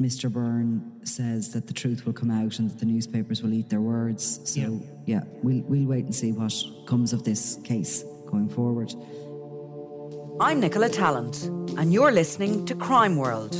[0.00, 0.30] Mr.
[0.30, 3.80] Byrne says that the truth will come out and that the newspapers will eat their
[3.80, 4.40] words.
[4.44, 4.68] So yeah,
[5.06, 6.52] yeah we'll we'll wait and see what
[6.86, 8.92] comes of this case going forward.
[10.40, 11.46] I'm Nicola Tallant,
[11.78, 13.54] and you're listening to Crime World,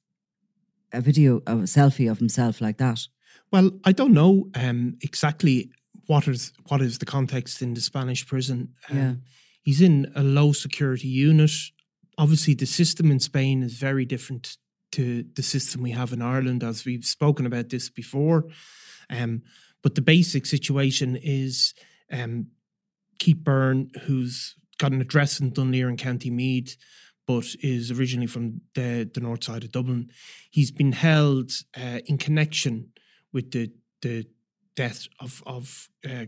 [0.92, 3.06] a video, of a selfie of himself like that?
[3.50, 5.70] Well, I don't know um, exactly
[6.06, 8.74] what is what is the context in the Spanish prison.
[8.92, 9.00] Yeah.
[9.00, 9.22] Um,
[9.62, 11.52] he's in a low security unit.
[12.18, 14.58] Obviously, the system in Spain is very different
[14.92, 18.44] to the system we have in Ireland, as we've spoken about this before.
[19.10, 19.42] Um,
[19.82, 21.74] but the basic situation is
[22.12, 22.48] um,
[23.18, 26.76] Keith Byrne, who's got an address in Dunleer in County Meath,
[27.26, 30.10] but is originally from the, the north side of Dublin.
[30.50, 32.90] He's been held uh, in connection
[33.32, 33.70] with the
[34.00, 34.26] the
[34.76, 36.26] death of of uh,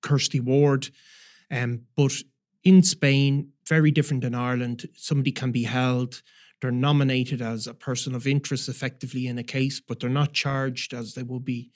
[0.00, 0.88] Kirsty Ward,
[1.50, 2.12] um, but
[2.64, 4.88] in Spain, very different than Ireland.
[4.94, 6.22] Somebody can be held.
[6.60, 10.92] They're nominated as a person of interest, effectively in a case, but they're not charged
[10.94, 11.70] as they will be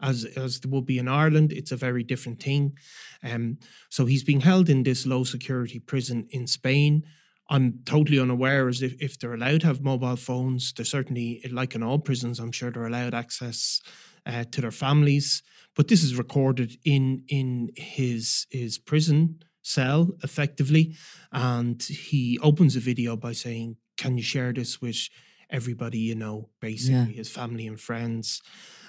[0.00, 1.52] as as there will be in Ireland.
[1.52, 2.78] It's a very different thing.
[3.22, 3.58] Um,
[3.90, 7.02] so he's being held in this low security prison in Spain.
[7.50, 10.72] I'm totally unaware as if, if they're allowed to have mobile phones.
[10.72, 13.80] They're certainly, like in all prisons, I'm sure they're allowed access
[14.26, 15.42] uh, to their families.
[15.74, 20.94] But this is recorded in in his his prison cell effectively,
[21.32, 25.08] and he opens a video by saying, "Can you share this with
[25.50, 27.18] everybody you know, basically Yeah.
[27.18, 28.40] his family and friends?"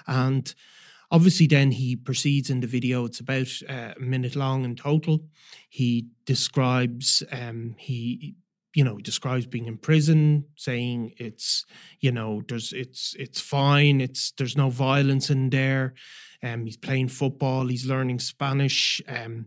[0.06, 0.54] And
[1.10, 3.04] obviously, then he proceeds in the video.
[3.04, 5.20] It's about uh, a minute long in total.
[5.68, 8.34] He describes um, he
[8.72, 11.66] you know, he describes being in prison, saying it's,
[11.98, 15.94] you know, there's it's it's fine, it's there's no violence in there.
[16.42, 19.02] Um, he's playing football, he's learning Spanish.
[19.08, 19.46] Um,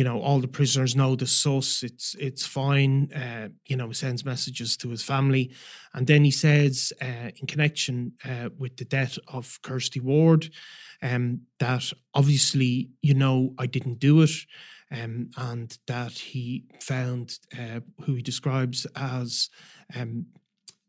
[0.00, 1.82] you know, all the prisoners know the sus.
[1.82, 3.12] It's it's fine.
[3.12, 5.52] Uh, you know, sends messages to his family,
[5.92, 10.48] and then he says, uh, in connection uh, with the death of Kirsty Ward,
[11.02, 14.30] um, that obviously, you know, I didn't do it
[14.90, 19.50] um, and that he found uh, who he describes as
[19.94, 20.24] um,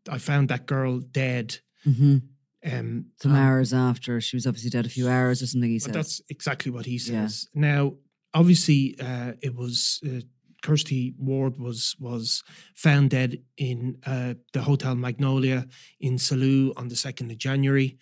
[0.09, 1.57] I found that girl dead.
[1.85, 2.17] Mm-hmm.
[2.63, 5.69] Um, Some hours after she was obviously dead, a few hours or something.
[5.69, 5.93] He says.
[5.93, 7.27] that's exactly what he Yeah.
[7.27, 7.49] says.
[7.53, 7.95] Now,
[8.33, 10.21] obviously, uh, it was uh,
[10.61, 12.43] Kirsty Ward was was
[12.75, 15.67] found dead in uh, the Hotel Magnolia
[15.99, 17.97] in Salou on the second of January.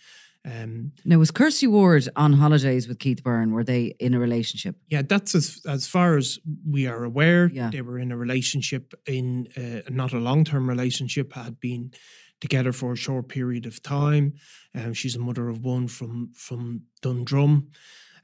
[0.46, 3.52] Um, Now, was Kirsty Ward on holidays with Keith Byrne?
[3.52, 4.76] Were they in a relationship?
[4.90, 7.50] yeah, that's as as far as we are aware.
[7.54, 7.70] Yeah.
[7.72, 11.34] They were in a relationship in uh, not a long term relationship.
[11.34, 11.92] Had been
[12.40, 14.34] together for a short period of time.
[14.74, 17.70] Um, she's a mother of one from from Dundrum.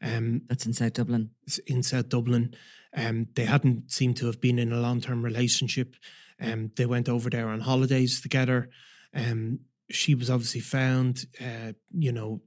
[0.02, 1.32] Um, That's in South Dublin.
[1.68, 2.56] in South Dublin.
[2.96, 5.96] Um, they hadn't seemed to have been in a long term relationship.
[6.42, 8.70] Um, they went over there on holidays together.
[9.14, 9.60] Um,
[9.90, 11.26] she was obviously found.
[11.40, 12.42] Uh, you know,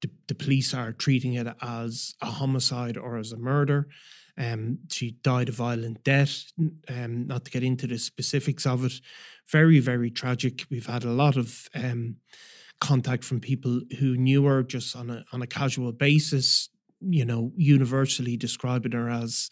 [0.00, 3.88] the, the police are treating it as a homicide or as a murder.
[4.38, 6.52] Um, she died a violent death.
[6.88, 8.94] Um, not to get into the specifics of it,
[9.50, 10.64] very very tragic.
[10.70, 12.16] We've had a lot of um,
[12.90, 16.68] contact from people who knew her just on a on a casual basis.
[17.20, 19.50] You know, universally describing her as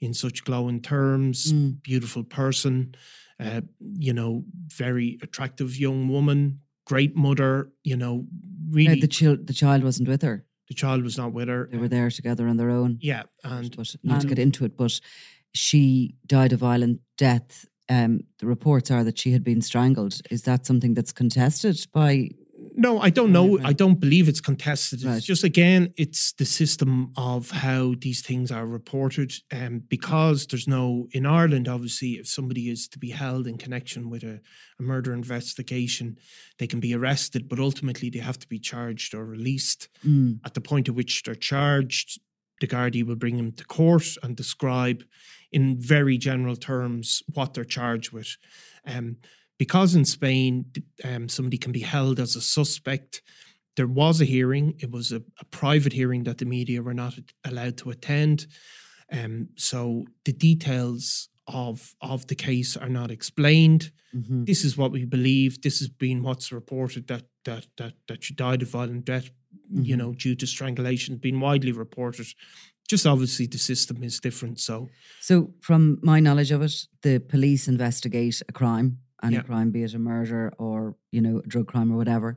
[0.00, 1.82] in such glowing terms, Mm.
[1.82, 2.94] beautiful person.
[3.40, 3.62] Uh,
[4.06, 4.44] you know,
[4.84, 7.52] very attractive young woman, great mother.
[7.82, 10.44] You know, Now, really, the, chil- the child wasn't with her.
[10.68, 11.68] the child was not with her.
[11.72, 12.98] They were there together on their own.
[13.00, 15.00] Yeah, and but not to get into it, but
[15.52, 17.66] she died a violent death.
[17.88, 20.14] Um, the reports are that she had been strangled.
[20.30, 22.30] Is that something that's contested by?
[22.76, 23.58] No, I don't know.
[23.62, 25.04] I don't believe it's contested.
[25.04, 25.16] Right.
[25.16, 29.32] It's just again, it's the system of how these things are reported.
[29.52, 34.10] Um, because there's no in Ireland, obviously, if somebody is to be held in connection
[34.10, 34.40] with a,
[34.80, 36.18] a murder investigation,
[36.58, 39.88] they can be arrested, but ultimately they have to be charged or released.
[40.06, 42.20] Mm, At the point at which they're charged,
[42.60, 45.04] the Gardaí will bring them to court and describe
[45.52, 48.36] in very general terms what they're charged with.
[48.86, 49.16] Um,
[49.64, 50.52] because in Spain,
[51.08, 53.22] um, somebody can be held as a suspect.
[53.76, 54.66] There was a hearing.
[54.84, 57.14] It was a, a private hearing that the media were not
[57.44, 58.46] allowed to attend.
[59.18, 63.82] Um, so the details of of the case are not explained.
[64.14, 64.46] mhm.
[64.46, 65.52] This is what we believe.
[65.60, 69.28] This has been what's reported that that that that she died of violent death.
[69.84, 69.98] You Mhm.
[69.98, 72.26] know, due to strangulation, been widely reported.
[72.90, 74.58] Just obviously the system is different.
[74.60, 74.88] So
[75.20, 79.42] So, from my knowledge of it, the police investigate a crime, any Yeah.
[79.42, 82.36] crime, be it a murder or you know a drug crime or whatever.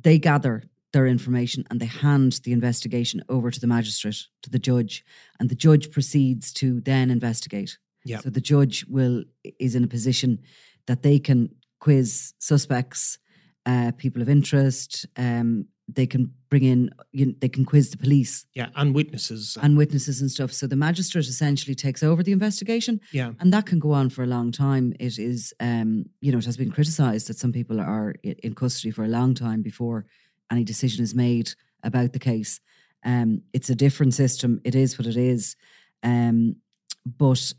[0.00, 0.62] They gather
[0.92, 5.04] their information and they hand the investigation over to the magistrate, to the judge,
[5.38, 7.78] and the judge proceeds to then investigate.
[8.04, 8.20] Yeah.
[8.20, 9.24] So the judge will
[9.58, 10.38] is in a position
[10.86, 11.50] that they can
[11.80, 13.18] quiz suspects,
[13.66, 15.06] uh, people of interest.
[15.16, 19.56] Um, they can bring in, you know, they can quiz the police yeah, and witnesses.
[19.62, 20.52] and witnesses and stuff.
[20.52, 24.22] So the magistrate essentially takes over the investigation, yeah, and that can go on for
[24.22, 24.94] a long time.
[24.98, 28.90] It is, um, you know, it has been criticised that some people are in custody
[28.90, 30.06] for a long time before
[30.50, 31.52] any decision is made
[31.82, 32.60] about the case.
[33.04, 34.60] Um, it's a different system.
[34.64, 35.54] It is what it is,
[36.02, 36.56] um,
[37.04, 37.52] but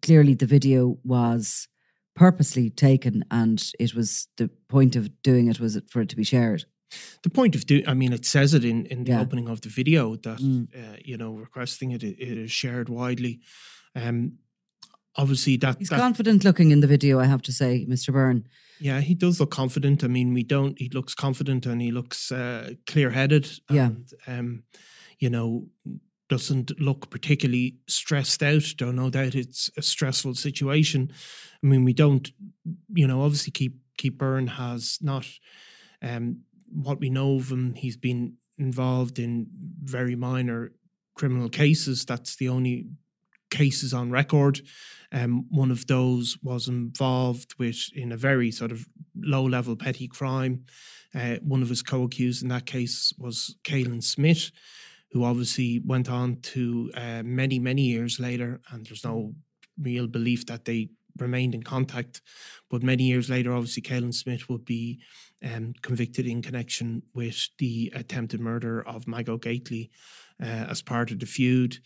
[0.00, 1.68] clearly the video was
[2.16, 6.24] purposely taken, and it was the point of doing it was for it to be
[6.24, 6.64] shared.
[7.22, 9.20] The point of doing, I mean, it says it in, in the Yeah.
[9.20, 10.68] opening of the video that, Mm.
[10.74, 13.40] uh, you know, requesting it, it is shared widely.
[13.94, 14.38] Um,
[15.16, 18.12] obviously, that, He's that confident looking in the video, I have to say, Mr.
[18.12, 18.46] Byrne.
[18.80, 20.02] yeah, he does look confident.
[20.04, 23.48] I mean, we don't, he looks confident and he looks uh, clear headed.
[23.70, 23.90] Yeah.
[24.26, 24.64] Um,
[25.18, 25.68] you know,
[26.28, 28.64] doesn't look particularly stressed out.
[28.78, 31.12] Though no doubt it's a stressful situation.
[31.62, 32.32] I mean, we don't,
[32.94, 35.26] you know, obviously keep Keith Byrne has not
[36.00, 36.38] um
[36.72, 39.46] what we know of him, he's been involved in
[39.82, 40.72] very minor
[41.14, 42.04] criminal cases.
[42.04, 42.86] That's the only
[43.50, 44.62] cases on record.
[45.12, 50.08] Um, one of those was involved with in a very sort of low level petty
[50.08, 50.64] crime.
[51.14, 54.50] Uh, one of his co-accused in that case was Caolan Smith,
[55.10, 59.34] who obviously went on to uh, many many years later, and there's no
[59.78, 60.88] real belief that they
[61.18, 62.22] remained in contact.
[62.70, 65.00] But many years later, obviously, Caolan Smith would be
[65.42, 69.90] um, convicted in connection with the attempted murder of Mago Gately
[70.42, 71.78] uh, as part of the feud.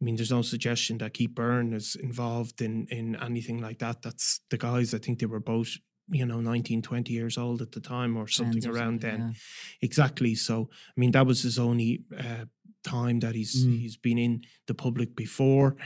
[0.00, 4.02] I mean, there's no suggestion that Keith Byrne is involved in in anything like that.
[4.02, 4.94] That's the guys.
[4.94, 5.76] I think they were both,
[6.08, 9.20] you know, 19, 20 years old at the time or something Friends or around something,
[9.20, 9.28] then.
[9.28, 9.86] yeah.
[9.86, 10.34] Exactly.
[10.34, 12.46] So, I mean, that was his only uh,
[12.82, 13.78] time that he's Mm.
[13.80, 15.76] he's been in the public before.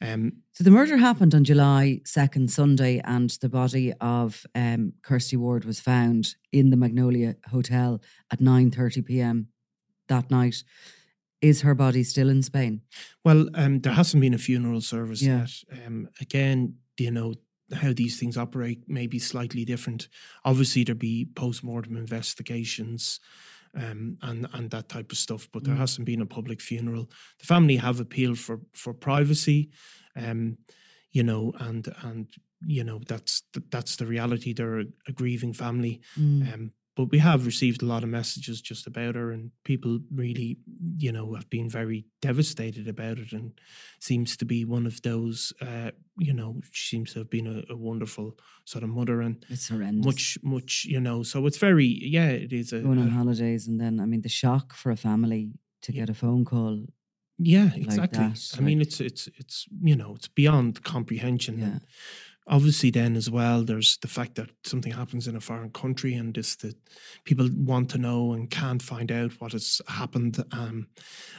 [0.00, 5.36] Um, So the murder happened on July 2nd, Sunday, and the body of um, Kirsty
[5.36, 9.48] Ward was found in the Magnolia Hotel at 9.30 p.m.
[10.08, 10.62] that night.
[11.40, 12.80] Is her body still in Spain?
[13.24, 15.40] Well, um, there hasn't been a funeral service Yeah.
[15.70, 15.84] yet.
[15.86, 17.34] Um, again, you know
[17.72, 20.08] how these things operate may be slightly different.
[20.44, 23.20] Obviously, there be post mortem investigations.
[23.76, 25.78] Um, and and that type of stuff, but there Mm.
[25.78, 27.10] hasn't been a public funeral.
[27.40, 29.70] The family have appealed for for privacy,
[30.16, 30.58] um,
[31.12, 32.26] you know, and and
[32.66, 34.52] you know that's that's the reality.
[34.54, 36.54] They're a, a grieving family, Mm.
[36.54, 40.58] um, but we have received a lot of messages just about her, and people really,
[40.98, 43.52] you know, have been very devastated about it, and
[44.00, 47.72] seems to be one of those, uh, you know, she seems to have been a,
[47.72, 50.06] a wonderful sort of mother, and It's horrendous.
[50.06, 53.66] much, much, you know, so it's very, yeah, it is a, Going on a- holidays,
[53.68, 56.00] and then, I mean, the shock for a family to Yeah.
[56.02, 56.86] get a phone call.
[57.38, 58.24] yeah, like exactly.
[58.28, 61.58] that, I mean, it's it's it's you know, it's beyond comprehension.
[61.58, 61.64] Yeah.
[61.64, 61.80] and
[62.46, 66.34] obviously then as well there's the fact that something happens in a foreign country and
[66.34, 66.76] just that
[67.24, 70.86] people want to know and can't find out what has happened um,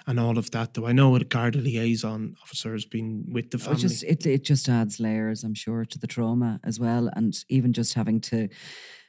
[0.08, 3.58] and all of that though i know a Garda liaison officer has been with the
[3.58, 7.10] It family just it, it just adds layers, I'm sure, to the trauma as well,
[7.16, 8.50] and even just having to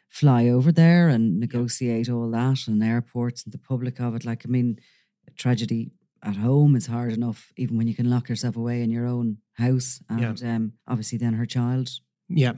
[0.08, 4.24] fly over there and negotiate all that and airports and the public of it.
[4.24, 4.78] Like, I mean,
[5.36, 5.90] tragedy
[6.22, 9.38] at home is hard enough, even when you can lock yourself away in your own
[9.56, 10.00] house.
[10.10, 10.28] Yeah.
[10.30, 11.88] And um, obviously, then her child.
[12.28, 12.54] yeah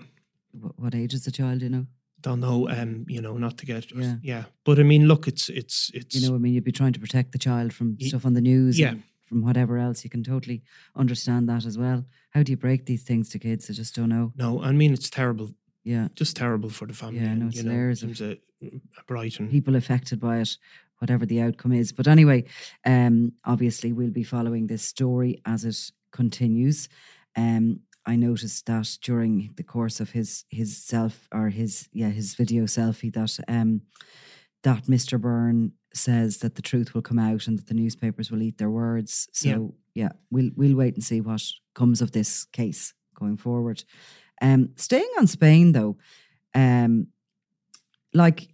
[0.52, 1.62] What, what age is the child?
[1.62, 1.86] You know,
[2.20, 4.16] don't know um you know not to get Yeah.
[4.22, 6.34] yeah but i mean look it's it's it's you know.
[6.34, 8.78] I mean, you'd be trying to protect the child from Ye- stuff on the news.
[8.78, 8.94] yeah.
[9.28, 10.62] From whatever else, you can totally
[10.96, 12.00] understand that as well.
[12.30, 13.68] How do you break these things to kids?
[13.70, 14.32] I just don't know.
[14.36, 15.48] no i mean it's terrible
[15.84, 16.08] Yeah.
[16.22, 18.32] just terrible for the family Yeah, no, it's you know layers of a,
[19.00, 20.56] a bright people affected by it,
[21.00, 21.92] whatever the outcome is.
[21.92, 22.40] But anyway,
[22.84, 25.78] um, obviously we'll be following this story as it
[26.12, 26.88] continues.
[27.36, 32.34] Um, I noticed that during the course of his his self or his yeah his
[32.34, 33.82] video selfie that um
[34.62, 35.20] that Mr.
[35.20, 38.70] Byrne says that the truth will come out and that the newspapers will eat their
[38.70, 39.28] words.
[39.32, 40.04] So Yeah.
[40.04, 41.42] yeah, we'll we'll wait and see what
[41.74, 43.84] comes of this case going forward.
[44.40, 45.96] Um, staying on Spain though,
[46.54, 47.08] um,
[48.14, 48.48] like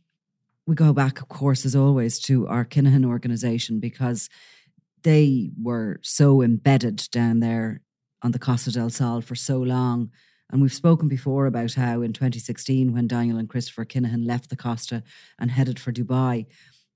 [0.67, 4.29] we go back, of course, as always, to our Kinahan organization because
[5.05, 7.81] they were so embedded down there
[8.23, 10.11] on the Costa del Sol for so long.
[10.51, 14.57] And we've spoken before about how in 2016, when Daniel and Christopher Kinahan left the
[14.57, 15.03] Costa
[15.39, 16.47] and headed for Dubai,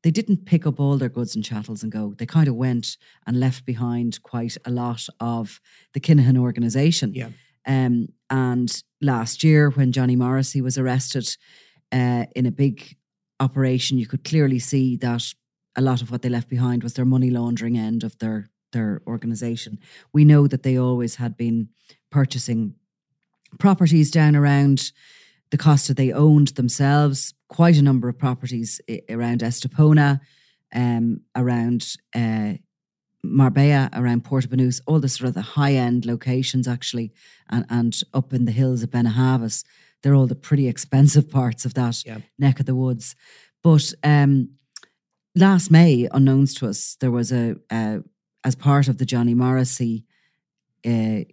[0.02, 2.14] they didn't pick up all their goods and chattels and go.
[2.16, 2.96] They kind of went
[3.26, 5.60] and left behind quite a lot of
[5.92, 7.12] the Kinahan organization.
[7.14, 7.30] yeah
[7.66, 11.28] Um, and last year, when Johnny Morrissey was arrested
[11.92, 12.96] uh, in a big
[13.40, 15.34] operation, you could clearly see that
[15.78, 19.00] a lot of what they left behind was their money laundering end of their their
[19.06, 19.78] organization.
[20.12, 21.68] We know that they always had been
[22.10, 22.74] purchasing
[23.58, 24.92] properties down around
[25.50, 25.94] the Costa.
[25.94, 30.20] They owned themselves quite a number of properties around Estepona,
[30.74, 32.54] um, around uh,
[33.24, 37.12] Marbella, around Puerto Banús, all the sort of the high end locations actually,
[37.48, 39.64] and, and up in the hills of Benahavís.
[40.02, 42.18] They're all the pretty expensive parts of that Yeah.
[42.38, 43.16] neck of the woods.
[43.62, 44.50] But um,
[45.38, 47.98] last May, unknowns to us, there was a, uh,
[48.44, 50.04] as part of the Johnny Morrissey
[50.86, 51.24] uh,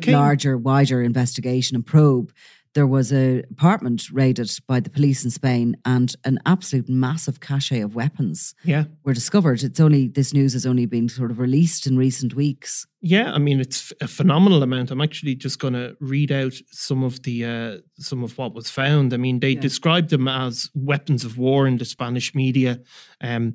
[0.00, 2.32] came larger, wider investigation and probe,
[2.74, 7.72] there was a apartment raided by the police in Spain, and an absolute massive cache
[7.72, 9.62] of weapons yeah were discovered.
[9.62, 12.86] It's only this news has only been sort of released in recent weeks.
[13.00, 14.90] Yeah, I mean it's a phenomenal amount.
[14.90, 18.70] I'm actually just going to read out some of the uh, some of what was
[18.70, 19.12] found.
[19.12, 19.60] I mean, they Yeah.
[19.60, 22.80] described them as weapons of war in the Spanish media.
[23.20, 23.54] Um,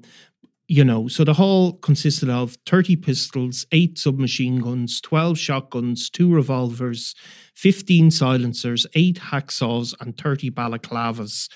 [0.68, 6.34] you know, so the haul consisted of 30 pistols, eight submachine guns, 12 shotguns, two
[6.34, 7.16] revolvers,
[7.56, 11.50] 15 silencers, eight hacksaws, and 30 balaclavas,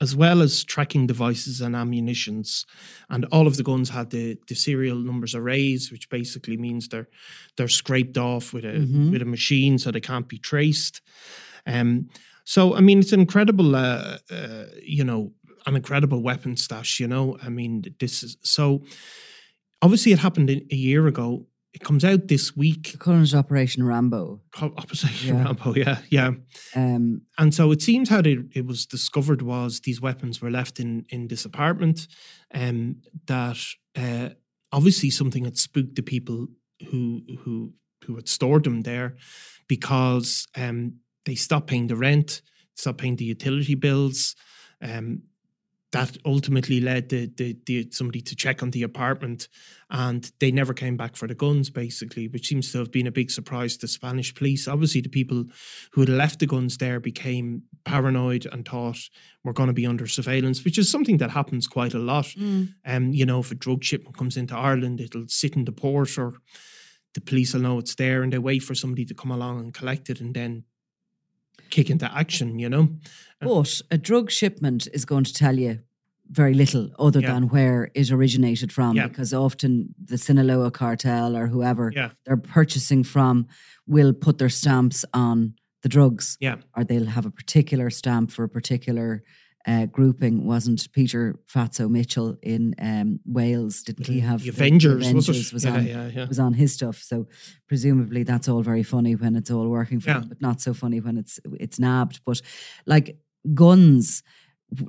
[0.00, 2.66] as well as tracking devices and ammunitions.
[3.08, 7.08] And all of the guns had the, the serial numbers arrays, which basically means they're
[7.56, 9.12] they're scraped off with a Mhm.
[9.12, 11.00] with a machine so they can't be traced.
[11.66, 12.08] Um,
[12.44, 15.32] so I mean, it's an incredible, uh, uh, you know,
[15.66, 17.00] an incredible weapon stash.
[17.00, 18.82] You know, I mean, this is so.
[19.82, 21.46] Obviously, it happened a year ago.
[21.74, 22.98] It comes out this week.
[22.98, 24.40] Current Operation Rambo.
[24.58, 25.44] Opposite Yeah.
[25.44, 26.30] Rambo, yeah, yeah.
[26.74, 30.80] Um, And so it seems how they, it was discovered was these weapons were left
[30.80, 32.08] in in this apartment,
[32.54, 33.58] um, that
[33.94, 34.30] uh,
[34.72, 36.48] obviously something had spooked the people
[36.90, 37.74] who who
[38.06, 39.16] who had stored them there
[39.68, 42.40] because um, they stopped paying the rent,
[42.74, 44.34] stopped paying the utility bills.
[44.80, 45.22] Um,
[45.96, 49.48] that ultimately led the, the, the, somebody to check on the apartment
[49.90, 53.12] and they never came back for the guns basically which seems to have been a
[53.12, 54.68] big surprise to spanish police.
[54.68, 55.44] Obviously the people
[55.92, 58.98] who had left the guns there became paranoid and thought
[59.44, 62.26] we're going to be under surveillance which is something that happens quite a lot.
[62.26, 62.74] Mm.
[62.84, 66.18] um, you know if a drug shipment comes into ireland it'll sit in the port
[66.18, 66.34] or
[67.14, 69.72] the police will know it's there and they wait for somebody to come along and
[69.72, 70.64] collect it and then
[71.70, 72.88] kick into action you know?
[73.40, 75.80] But a drug shipment is going to tell you
[76.30, 77.32] very little other Yeah.
[77.32, 79.08] than where it originated from Yeah.
[79.08, 83.46] because often the Sinaloa cartel or whoever yeah they're purchasing from
[83.86, 88.44] will put their stamps on the drugs yeah or they'll have a particular stamp for
[88.44, 89.22] a particular
[89.66, 90.44] uh, grouping.
[90.46, 93.82] Wasn't Peter Fatso Mitchell in um, Wales?
[93.82, 97.02] Didn't he have the avengers, was Avengers was yeah, on was on his stuff.
[97.02, 97.26] So
[97.66, 101.00] presumably that's all very funny when it's all working for him, but not so funny
[101.00, 102.20] when it's it's nabbed.
[102.24, 102.40] But
[102.86, 103.18] like
[103.54, 104.22] guns,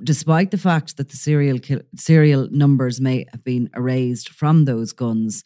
[0.02, 4.92] despite the fact that the serial kill, serial numbers may have been erased from those
[4.92, 5.44] guns,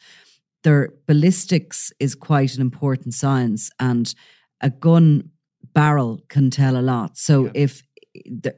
[0.63, 4.15] their ballistics is quite an important science, and
[4.61, 5.31] a gun
[5.75, 7.17] barrel can tell a lot.
[7.17, 7.51] So Yeah.
[7.55, 7.83] if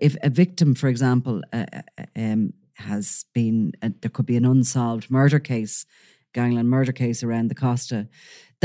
[0.00, 4.45] if a victim, for example, uh, uh, um, has been uh, there could be an
[4.45, 5.87] unsolved murder case,
[6.33, 8.09] gangland murder case around the Costa,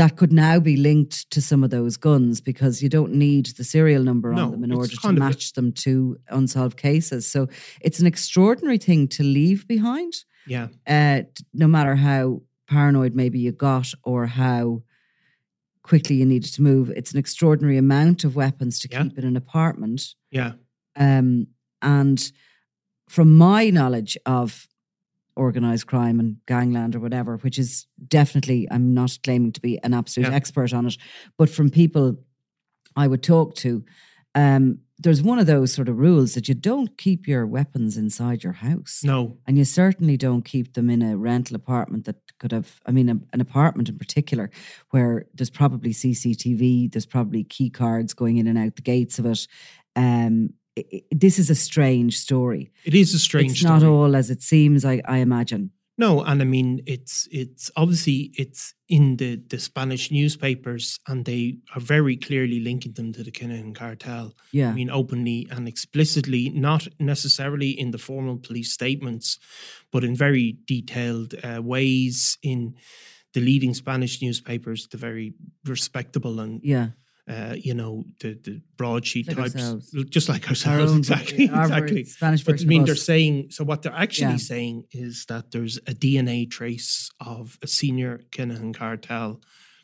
[0.00, 3.64] that could now be linked to some of those guns because you don't need the
[3.64, 7.22] serial number No, on them in order to match them to unsolved cases.
[7.34, 7.48] So
[7.86, 10.12] it's an extraordinary thing to leave behind
[10.46, 11.20] yeah uh,
[11.52, 14.82] no matter how paranoid maybe you got or how
[15.82, 19.02] quickly you needed to move, it's an extraordinary amount of weapons to Yeah.
[19.02, 20.00] keep in an apartment.
[20.30, 20.52] yeah
[20.96, 21.46] Um,
[21.82, 22.18] and
[23.08, 24.66] from my knowledge of
[25.46, 29.94] organized crime and gangland or whatever, which is definitely, I'm not claiming to be an
[29.94, 30.36] absolute Yeah.
[30.36, 30.96] expert on it,
[31.38, 32.06] but from people
[32.96, 33.84] I would talk to,
[34.34, 38.44] um, there's one of those sort of rules that you don't keep your weapons inside
[38.44, 39.00] your house.
[39.02, 42.92] no And you certainly don't keep them in a rental apartment that could have, I
[42.92, 44.50] mean, a, an apartment in particular,
[44.90, 49.26] where there's probably CCTV, there's probably key cards going in and out the gates of
[49.26, 49.46] it.
[49.96, 50.50] Um,
[51.10, 52.72] this is a strange story.
[52.84, 53.92] it is a strange it's not story.
[53.92, 55.70] all as it seems, I, I imagine.
[55.98, 61.58] No, and I mean it's it's obviously it's in the the Spanish newspapers, and they
[61.74, 64.32] are very clearly linking them to the Kinahan cartel.
[64.50, 64.70] Yeah.
[64.70, 69.38] I mean, openly and explicitly, not necessarily in the formal police statements,
[69.92, 72.76] but in very detailed uh, ways in
[73.34, 75.34] the leading Spanish newspapers, the very
[75.66, 76.88] respectable and yeah.
[77.30, 79.92] Uh, you know the the broadsheet Like types, ourselves.
[80.16, 82.04] just like ourselves, own- exactly, exactly.
[82.04, 83.64] Spanish But I mean, they're saying so.
[83.64, 84.52] What they're actually Yeah.
[84.54, 89.40] saying is that there's a DNA trace of a senior Kinahan cartel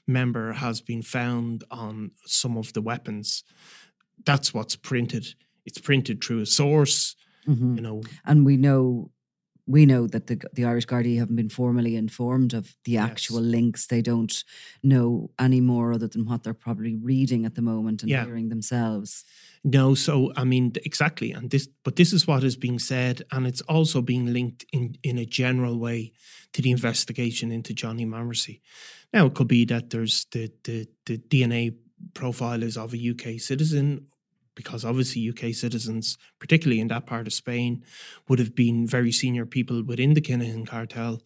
[0.07, 3.45] member has been found on some of the weapons.
[4.25, 5.25] That's what's printed.
[5.65, 7.17] It's printed through a source.
[7.47, 7.77] Mhm.
[7.77, 9.11] You know, And we know
[9.69, 13.11] we know that the the Irish Gardaí haven't been formally informed of the Yes.
[13.11, 13.87] actual links.
[13.87, 14.45] They don't
[14.83, 18.25] know any more other than what they're probably reading at the moment and Yeah.
[18.25, 19.25] hearing themselves.
[19.65, 19.95] no.
[19.95, 21.33] So I mean, exactly.
[21.33, 24.97] And this, but this is what is being said, and it's also being linked in
[25.03, 26.13] in a general way
[26.53, 28.61] to the investigation into Johnny Morrissey.
[29.13, 31.75] Now, it could be that there's the the the DNA
[32.15, 34.07] profile is of a UK citizen,
[34.57, 37.85] because obviously UK citizens, particularly in that part of Spain,
[38.29, 41.23] would have been very senior people within the Kinahan cartel.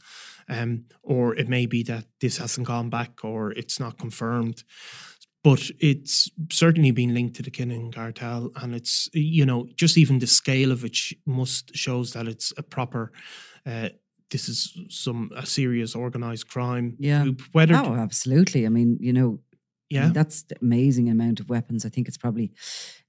[0.49, 4.65] Um, or it may be that this hasn't gone back or it's not confirmed.
[5.43, 10.19] But it's certainly been linked to the Kinahan cartel, and it's you know just even
[10.19, 13.11] the scale of it sh- must shows that it's a proper.
[13.65, 13.89] Uh,
[14.31, 16.95] this is some a serious organized crime.
[16.99, 17.23] Yeah.
[17.23, 17.43] group.
[17.53, 18.67] Whether Oh, absolutely.
[18.67, 19.39] I mean, you know, I mean,
[19.89, 21.85] yeah, that's the amazing amount of weapons.
[21.85, 22.53] I think it's probably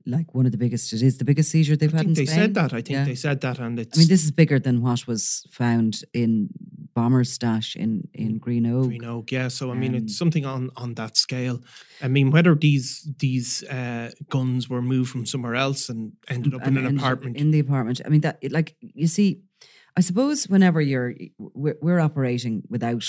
[0.05, 0.93] like one of the biggest.
[0.93, 2.41] It is the biggest seizure they've I had think in they Spain.
[2.43, 2.73] said that.
[2.73, 3.05] I think Yeah.
[3.05, 6.49] they said that, and it's I mean, this is bigger than what was found in
[6.93, 8.87] Bomber's stash in in Greenogue.
[8.89, 9.47] Green Oak, yeah.
[9.49, 11.61] So I mean, Um, it's something on on that scale.
[12.01, 16.67] I mean, whether these these uh, guns were moved from somewhere else and ended up
[16.67, 18.01] in an apartment, in the apartment.
[18.05, 19.41] I mean, that like you see,
[19.95, 23.05] I suppose whenever you're we're, we're operating without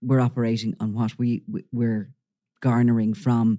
[0.00, 1.42] we're operating on what we-
[1.72, 2.10] we're
[2.60, 3.58] garnering from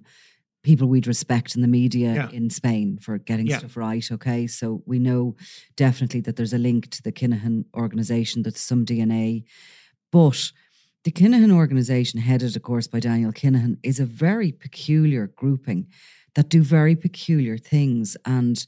[0.63, 2.29] people we'd respect in the media Yeah.
[2.31, 3.59] in Spain for getting Yeah.
[3.59, 4.11] stuff right.
[4.11, 5.35] Okay, so we know
[5.75, 8.43] definitely that there's a link to the Kinahan organization.
[8.43, 9.43] That's some DNA,
[10.11, 10.51] but.
[11.05, 15.87] The Kinahan organization, headed, of course, by Daniel Kinahan, is a very peculiar grouping
[16.35, 18.17] that do very peculiar things.
[18.25, 18.67] And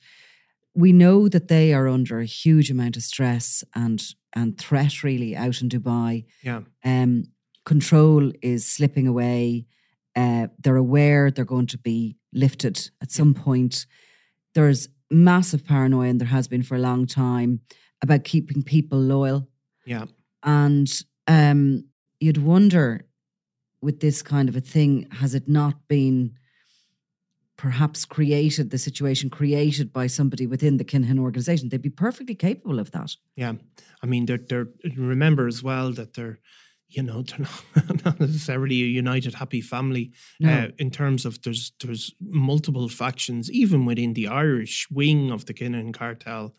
[0.74, 4.02] we know that they are under a huge amount of stress and
[4.34, 6.24] and threat really out in Dubai.
[6.42, 7.26] yeah, Um,
[7.66, 9.66] control is slipping away.
[10.16, 13.86] Uh, they're aware they're going to be lifted at some point.
[14.54, 17.62] There's massive paranoia, and there has been for a long time,
[18.02, 19.48] about keeping people loyal.
[19.86, 20.06] Yeah.
[20.44, 20.90] And
[21.28, 21.86] um,
[22.20, 23.06] you'd wonder
[23.82, 26.34] with this kind of a thing, has it not been
[27.58, 31.70] perhaps created, the situation created by somebody within the Kinahan organization?
[31.70, 33.16] They'd be perfectly capable of that.
[33.36, 33.54] Yeah.
[34.04, 36.40] I mean, they're, they're remember as well that they're,
[36.92, 40.12] you know, they're not, not necessarily a united, happy family.
[40.40, 40.52] No.
[40.52, 45.54] Uh, in terms of there's there's multiple factions, even within the Irish wing of the
[45.54, 46.56] Kinahan cartel.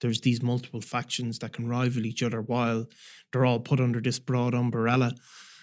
[0.00, 2.86] There's these multiple factions that can rival each other while
[3.32, 5.12] they're all put under this broad umbrella.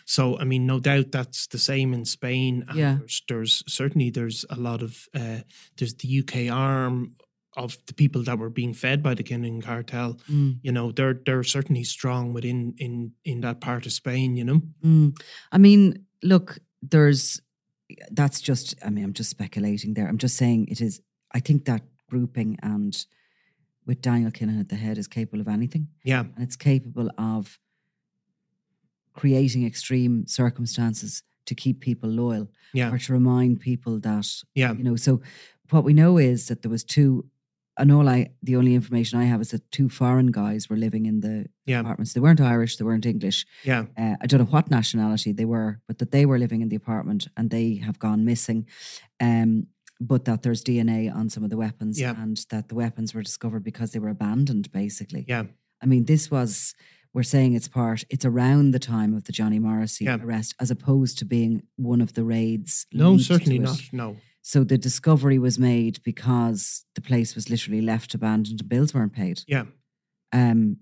[0.06, 2.64] So, I mean, no doubt that's the same in Spain.
[2.70, 2.98] And Yeah.
[3.00, 5.40] There's, there's certainly there's a lot of uh,
[5.78, 7.16] there's the UK arm
[7.58, 10.20] of the people that were being fed by the Kinahan cartel.
[10.30, 10.60] Mm.
[10.62, 14.38] You know, they're they're certainly strong within in in that part of Spain.
[14.38, 14.62] You know.
[14.86, 15.20] Mm.
[15.52, 17.42] I mean, look, there's
[18.12, 20.08] that's just, I mean, I'm just speculating there.
[20.10, 21.00] I'm just saying it is,
[21.34, 23.06] I think that grouping and
[23.86, 25.88] with Daniel Kinahan at the head is capable of anything.
[26.04, 26.20] Yeah.
[26.36, 27.60] and it's capable of
[29.14, 32.92] creating extreme circumstances to keep people loyal Yeah.
[32.92, 34.74] or to remind people that Yeah.
[34.74, 35.22] you know so
[35.70, 37.26] what we know is that there was two
[37.78, 41.06] and all i the only information i have is that two foreign guys were living
[41.06, 41.80] in the Yeah.
[41.82, 43.86] apartments they weren't irish they weren't english Yeah.
[43.98, 46.76] uh, i don't know what nationality they were but that they were living in the
[46.76, 48.66] apartment and they have gone missing
[49.20, 49.68] um
[50.00, 52.16] but that there's dna on some of the weapons Yeah.
[52.22, 55.46] and that the weapons were discovered because they were abandoned basically Yeah.
[55.84, 56.74] I mean, this was,
[57.14, 60.18] we're saying it's part, it's around the time of the Johnny Morrissey Yeah.
[60.24, 62.88] arrest, as opposed to being one of the raids.
[62.92, 63.80] No, certainly not.
[63.92, 64.18] No.
[64.48, 69.12] So the discovery was made because the place was literally left abandoned and bills weren't
[69.12, 69.42] paid.
[69.46, 69.66] Yeah.
[70.32, 70.78] Um,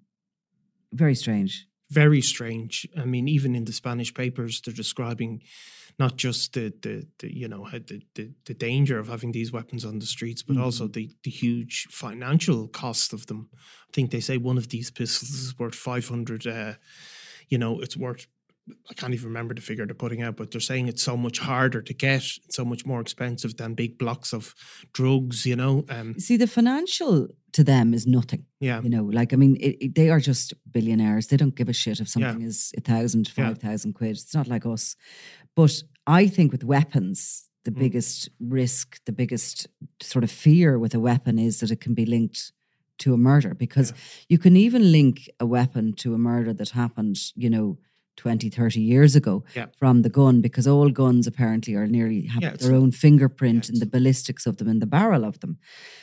[0.94, 1.66] very strange.
[1.90, 2.88] very strange.
[2.96, 5.42] I mean, even in the Spanish papers, they're describing
[5.98, 9.84] not just the the, the you know the, the the danger of having these weapons
[9.84, 13.50] on the streets, but also the the huge financial cost of them.
[13.90, 16.46] I think they say one of these pistols is worth five hundred.
[16.46, 16.74] Uh,
[17.50, 18.28] you know, it's worth.
[18.90, 21.38] I can't even remember the figure they're putting out, but they're saying it's so much
[21.40, 24.56] harder to get, so much more expensive than big blocks of
[24.94, 25.46] drugs.
[25.46, 28.46] You know, um, See, the financial to them is nothing.
[28.60, 31.28] yeah, You know, like, I mean, it, it- they are just billionaires.
[31.28, 32.12] They don't give a shit if Yeah.
[32.32, 33.98] something is a thousand, five thousand Yeah.
[33.98, 34.12] quid.
[34.12, 34.96] It's not like us.
[35.56, 37.80] But I think with weapons, the Mm.
[37.80, 39.68] biggest risk, the biggest
[40.02, 42.52] sort of fear with a weapon is that it can be linked
[42.98, 43.94] to a murder because
[44.30, 47.78] you can even link a weapon to a murder that happened, you know,
[48.16, 49.68] 20, 30 years ago Yeah.
[49.78, 53.76] from the gun because all guns apparently are nearly have Yeah, their own fingerprint in
[53.76, 55.58] it's- the ballistics of them in the barrel of them.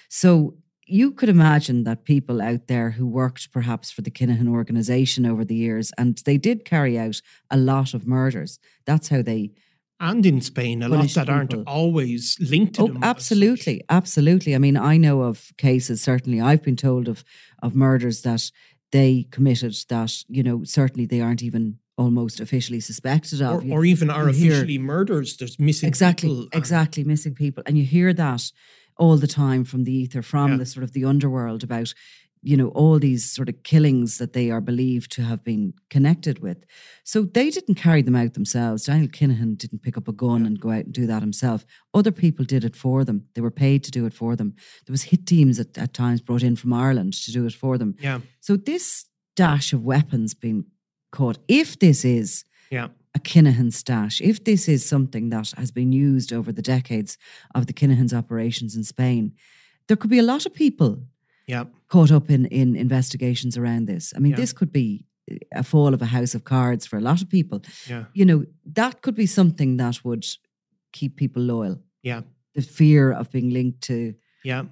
[0.08, 5.24] So you could imagine that people out there who worked perhaps for the Kinahan organization
[5.24, 7.20] over the years, and they did carry out
[7.50, 8.58] a lot of murders.
[8.84, 9.52] That's how they.
[10.00, 12.98] and in Spain, a lot that aren't always linked to Oh, them.
[13.04, 14.52] absolutely, absolutely.
[14.56, 16.02] I mean, I know of cases.
[16.02, 17.24] Certainly, I've been told of
[17.62, 18.50] of murders that
[18.90, 23.64] they committed that you know certainly they aren't even almost officially suspected of.
[23.64, 25.36] or, or even are you hear- officially murders.
[25.36, 27.62] There's missing exactly people and- exactly missing people.
[27.66, 28.50] And you hear that
[28.96, 30.56] all the time from the ether from Yeah.
[30.58, 31.92] the sort of the underworld about
[32.44, 36.40] you know all these sort of killings that they are believed to have been connected
[36.40, 36.64] with.
[37.04, 38.82] So they didn't carry them out themselves.
[38.86, 41.64] Daniel kinahan didn't pick up a gun and go out and do that himself.
[41.94, 43.26] Other people did it for them.
[43.34, 44.54] They were paid to do it for them.
[44.86, 47.78] There was hit teams at, at times brought in from ireland to do it for
[47.78, 47.94] them.
[48.00, 49.04] Yeah, so this
[49.36, 50.64] dash of weapons being
[51.12, 55.92] caught if this is yeah, a Kinahan stash, if this is something that has been
[55.92, 57.16] used over the decades
[57.54, 59.32] of the Kinahan's operations in Spain,
[59.86, 60.98] there could be a lot of people
[61.46, 64.12] yeah, caught up in, in investigations around this.
[64.16, 64.40] I mean, Yeah.
[64.40, 65.04] this could be
[65.54, 67.60] a fall of a house of cards for a lot of people.
[67.88, 68.44] yeah, You know,
[68.74, 70.24] that could be something that would
[70.92, 71.76] keep people loyal.
[72.02, 72.22] yeah,
[72.54, 74.64] The fear of being linked to, yeah.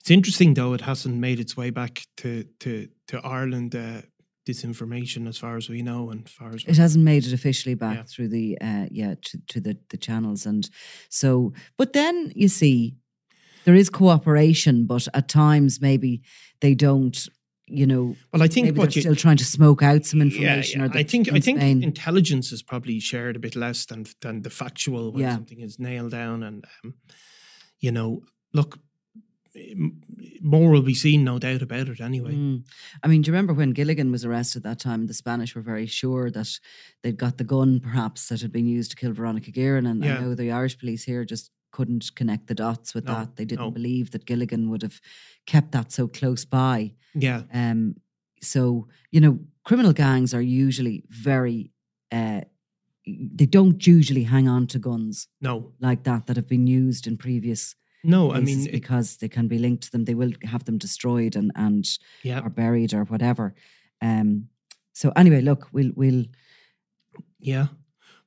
[0.00, 3.74] It's interesting though; it hasn't made its way back to to to Ireland.
[3.74, 4.00] Uh,
[4.50, 7.32] this information, as far as we know, and as far as it hasn't made it
[7.32, 8.02] officially back Yeah.
[8.12, 10.46] through the, uh, yeah, to, to the, the channels.
[10.46, 10.68] And
[11.08, 12.96] so, but then you see,
[13.64, 16.22] there is cooperation, but at times maybe
[16.60, 17.18] they don't,
[17.66, 20.80] you know, well, I think maybe they're you still trying to smoke out some information.
[20.80, 20.86] yeah.
[20.86, 24.06] Or that I think I think Spain- intelligence is probably shared a bit less than
[24.22, 25.34] than the factual when Yeah.
[25.34, 26.94] something is nailed down, and um,
[27.78, 28.78] you know, look,
[30.40, 32.00] more will be seen, no doubt about it.
[32.00, 32.64] Anyway, Mm.
[33.02, 35.06] I mean, do you remember when Gilligan was arrested that time?
[35.06, 36.58] The Spanish were very sure that
[37.02, 39.86] they'd got the gun, perhaps, that had been used to kill Veronica Guerin.
[39.86, 40.18] And Yeah.
[40.18, 43.36] I know the Irish police here just couldn't connect the dots with No, that.
[43.36, 43.70] They didn't no.
[43.70, 45.00] believe that Gilligan would have
[45.46, 46.94] kept that so close by.
[47.14, 47.96] yeah, Um,
[48.42, 51.72] so, you know, criminal gangs are usually very
[52.12, 52.40] uh,
[53.06, 57.16] they don't usually hang on to guns No, like that that have been used in
[57.16, 58.32] previous no.
[58.32, 60.04] I mean, it- because they can be linked to them.
[60.04, 61.84] They will have them destroyed and and
[62.22, 63.54] yeah, or buried or whatever.
[64.02, 64.48] Um.
[64.92, 66.24] So anyway, look, we'll we'll
[67.38, 67.66] yeah.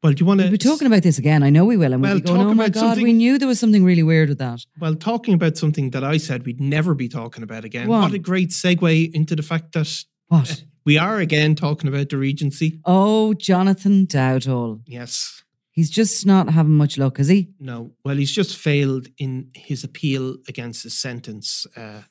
[0.02, 1.44] Well, do you want to we'll be talking about this again.
[1.44, 1.94] I know we will.
[1.94, 4.28] And Well, we'll be going, oh my god, we knew there was something really weird
[4.30, 4.66] with that.
[4.80, 7.84] Well, talking about something that I said we'd never be talking about again.
[7.84, 8.02] On.
[8.02, 10.64] What a great segue into the fact that What?
[10.84, 12.82] we are again talking about the Regency.
[12.84, 14.82] oh, Jonathan Dowdall.
[14.86, 15.43] Yes.
[15.74, 17.50] He's just not having much luck, is he?
[17.60, 17.94] No.
[18.06, 21.66] Well, he's just failed in his appeal against his sentence.
[21.76, 22.02] Uh,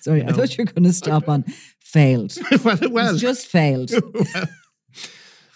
[0.00, 1.44] Sorry, I thought you were going to stop on
[1.80, 2.36] failed.
[2.64, 3.90] well, well, He's just failed.
[4.34, 4.46] well,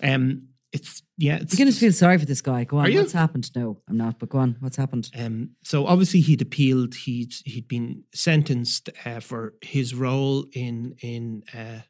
[0.03, 1.37] um, it's yeah.
[1.43, 2.65] It's, You're going to feel sorry for this guy.
[2.65, 2.87] Go on.
[2.87, 3.01] Are you?
[3.01, 3.51] What's happened?
[3.55, 4.19] No, I'm not.
[4.19, 4.57] But go on.
[4.61, 5.11] What's happened?
[5.17, 6.95] Um, so obviously he'd appealed.
[6.95, 11.81] He'd he'd been sentenced uh, for his role in in uh,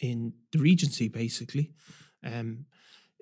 [0.00, 1.72] in the Regency, basically.
[2.24, 2.64] Um,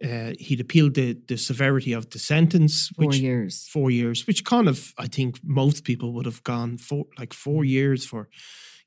[0.04, 3.68] uh, he'd appealed the the severity of the sentence, Four which years.
[3.68, 7.64] four years, which kind of I think most people would have gone for like four
[7.64, 8.28] years for,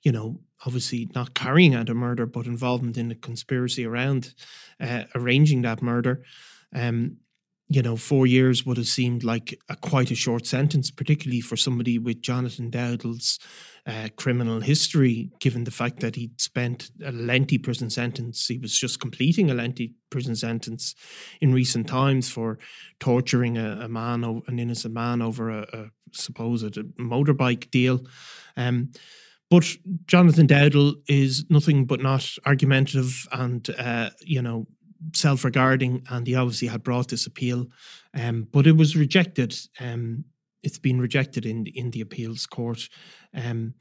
[0.04, 4.34] you know, obviously not carrying out a murder, but involvement in the conspiracy around
[4.80, 6.24] uh, arranging that murder.
[6.76, 7.18] Um,
[7.72, 11.56] you know, four years would have seemed like a quite a short sentence, particularly for
[11.56, 13.38] somebody with Jonathan Dowdall's
[13.86, 18.48] uh, criminal history, given the fact that he'd spent a lengthy prison sentence.
[18.48, 20.96] He was just completing a lengthy prison sentence
[21.42, 22.58] in recent times for
[23.00, 28.02] torturing a, a man, an innocent man, over a, a supposed motorbike deal.
[28.58, 28.92] Um,
[29.50, 29.66] but
[30.06, 34.68] Jonathan Dowdall is nothing but not argumentative and, uh, you know,
[35.14, 36.04] self regarding.
[36.10, 37.68] And he obviously had brought this appeal,
[38.14, 39.56] um, but it was rejected.
[39.80, 40.26] Um,
[40.64, 42.90] it's been rejected in, in the appeals court.
[43.34, 43.76] Um,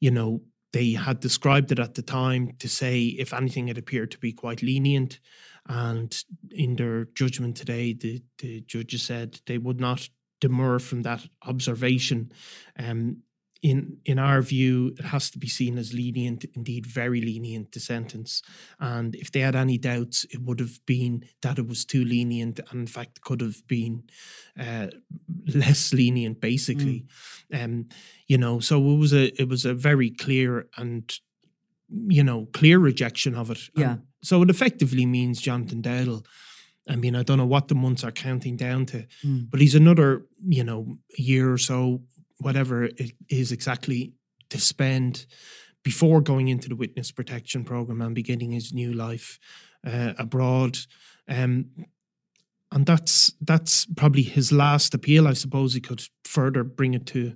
[0.00, 4.12] you know, they had described it at the time to say, if anything, it appeared
[4.12, 5.18] to be quite lenient.
[5.66, 6.16] And
[6.50, 10.08] in their judgment today, the, the judges said they would not
[10.40, 12.32] demur from that observation.
[12.78, 13.18] Um,
[13.62, 17.80] in in our view, it has to be seen as lenient, indeed very lenient, the
[17.80, 18.42] sentence.
[18.78, 22.60] And if they had any doubts, it would have been that it was too lenient,
[22.70, 24.04] and in fact could have been
[24.58, 24.88] uh,
[25.54, 27.04] less lenient, basically.
[27.52, 27.88] Um,
[28.26, 31.12] you know, so it was a it was a very clear and
[32.08, 33.60] you know clear rejection of it.
[33.76, 33.90] Yeah.
[33.90, 36.24] And so it effectively means Jonathan Dowdall.
[36.88, 39.50] I mean, I don't know what the months are counting down to, Mm.
[39.50, 42.02] but he's another, you know, year or so,
[42.40, 44.12] whatever it is exactly,
[44.50, 45.26] to spend
[45.82, 49.38] before going into the witness protection program and beginning his new life
[49.86, 50.78] uh, abroad.
[51.28, 51.66] Um,
[52.72, 55.26] and that's that's probably his last appeal.
[55.26, 57.34] I suppose he could further bring it to.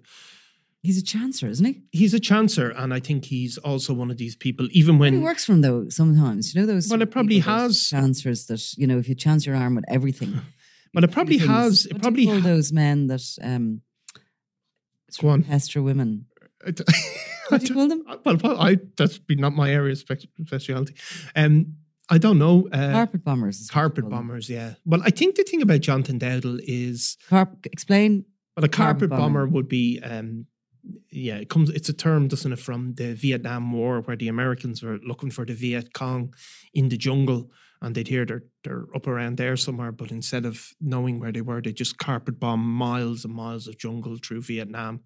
[0.82, 1.82] He's a chancer, isn't he?
[1.92, 4.68] He's a chancer, and I think he's also one of these people.
[4.72, 5.88] Even when he works from though.
[5.88, 6.88] Sometimes, you know those.
[6.88, 7.88] Well, it probably people, has.
[7.88, 8.98] chancers that you know.
[8.98, 10.40] If you chance your arm with everything,
[10.92, 13.80] Well, it probably has- it probably do you call ha- those men that um.
[15.18, 15.44] Go on.
[15.76, 16.26] Women.
[17.48, 18.04] what do you call them?
[18.24, 20.94] Well, I that's been not my area of spec- speciality.
[21.36, 21.74] Um,
[22.10, 22.68] I don't know.
[22.72, 23.68] Uh, Carpet bombers.
[23.70, 24.10] carpet them.
[24.10, 24.74] bombers, yeah.
[24.84, 28.24] Well, I think the thing about Jonathan Dowdall is Carp- explain.
[28.56, 29.54] well, a Carpet carpet bomber bombing.
[29.54, 30.46] would be, um,
[31.10, 31.70] yeah, it comes.
[31.70, 35.46] It's a term, doesn't it, from the Vietnam War, where the Americans were looking for
[35.46, 36.34] the Viet Cong
[36.74, 37.50] in the jungle,
[37.84, 41.42] and they'd hear they're they're up around there somewhere, but instead of knowing where they
[41.42, 45.00] were, they just carpet bomb miles and miles of jungle through Vietnam,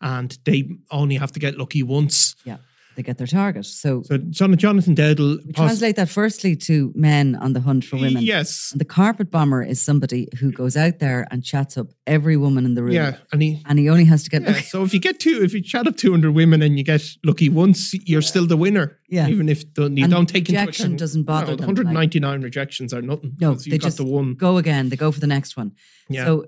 [0.00, 2.34] and they only have to get lucky once.
[2.44, 2.58] Yeah,
[2.96, 3.64] they get their target.
[3.66, 8.22] So, So, Jon- Jonathan poss- translate that firstly to men on the hunt for women.
[8.22, 12.36] Yes, And the carpet bomber is somebody who goes out there and chats up every
[12.36, 12.92] woman in the room.
[12.92, 15.40] yeah, and he And he only has to get Yeah, so if you get two,
[15.42, 18.98] if you chat up 200 women and you get lucky once, you're still the winner.
[19.08, 19.28] Yeah.
[19.28, 20.98] Even if the, you And don't take into rejection account.
[20.98, 23.36] doesn't bother no, them, like- 199 rejections are nothing.
[23.40, 24.34] No, they just the one.
[24.34, 24.88] go again.
[24.88, 25.72] They go for the next one.
[26.08, 26.24] Yeah.
[26.24, 26.46] So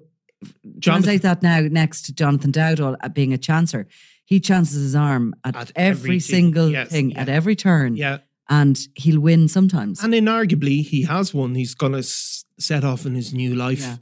[0.81, 3.87] translate that now next to Jonathan Dowdall at being a chancer.
[4.29, 7.21] He chances his arm at, At every everything, single yes, thing, yeah.
[7.23, 8.19] at every turn, yeah.
[8.51, 10.03] and he'll win sometimes.
[10.05, 11.55] And inarguably, he has one.
[11.55, 13.97] He's going to s- set off in his new life Yeah.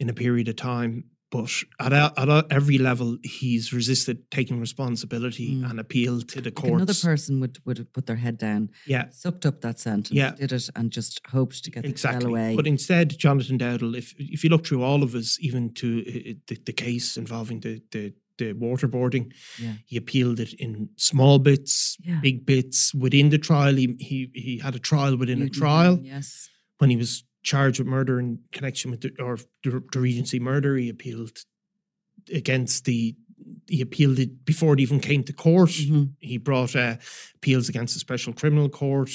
[0.00, 1.04] in a period of time.
[1.30, 5.70] But at, a, at a, every level, he's resisted taking responsibility Mm.
[5.70, 6.74] and appeal to the Like courts.
[6.82, 9.04] another person would would have put their head down, yeah.
[9.10, 10.32] sucked up that sentence, Yeah.
[10.36, 12.22] did it, and just hoped to get the exactly.
[12.24, 12.54] hell away.
[12.56, 16.34] But instead, Jonathan Dowdall, if if you look through all of his, even to uh,
[16.48, 19.74] the, the case involving the the the waterboarding, Yeah.
[19.86, 22.20] he appealed it in small bits, Yeah.
[22.20, 23.74] big bits within the trial.
[23.74, 25.60] He he he had a trial within a mm-hmm.
[25.60, 26.48] trial yes.
[26.78, 30.76] when he was charged with murder in connection with the, or the, the Regency murder.
[30.76, 31.38] He appealed
[32.32, 33.14] against the
[33.68, 35.70] he appealed it before it even came to court.
[35.70, 36.10] Mhm.
[36.20, 36.96] He brought uh,
[37.36, 39.10] appeals against the Special Criminal Court.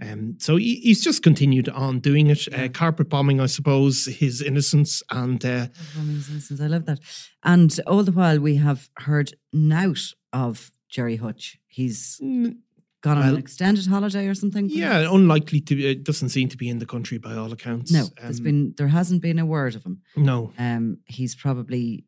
[0.00, 2.48] Um, so he, he's just continued on doing it.
[2.52, 5.02] Uh, carpet bombing, I suppose, his innocence.
[5.10, 5.66] And uh,
[5.98, 7.00] innocence, I love that.
[7.42, 11.58] And all the while, we have heard nout of Gerry Hutch.
[11.68, 12.56] He's mm,
[13.02, 14.68] gone on Well, an extended holiday or something.
[14.70, 15.14] yeah, perhaps?
[15.14, 15.78] unlikely to.
[15.80, 17.92] It doesn't seem to be in the country by all accounts.
[17.92, 20.00] No, there's Um, been there hasn't been a word of him.
[20.16, 20.52] no.
[20.58, 22.04] Um, he's probably